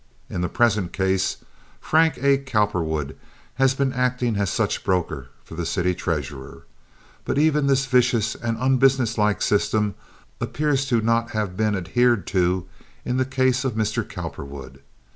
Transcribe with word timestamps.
In 0.31 0.41
the 0.41 0.49
present 0.49 0.93
case 0.93 1.37
Frank 1.79 2.17
A. 2.17 2.39
Cowperwood 2.39 3.15
has 3.57 3.75
been 3.75 3.93
acting 3.93 4.35
as 4.37 4.49
such 4.49 4.83
broker 4.83 5.29
for 5.43 5.53
the 5.53 5.63
city 5.63 5.93
treasurer. 5.93 6.63
But 7.23 7.37
even 7.37 7.67
this 7.67 7.85
vicious 7.85 8.33
and 8.33 8.57
unbusiness 8.59 9.19
like 9.19 9.43
system 9.43 9.93
appears 10.39 10.91
not 10.91 11.27
to 11.27 11.33
have 11.33 11.55
been 11.55 11.75
adhered 11.75 12.25
to 12.33 12.67
in 13.05 13.17
the 13.17 13.25
case 13.25 13.63
of 13.63 13.75
Mr. 13.75 14.03
Cowperwood. 14.03 14.81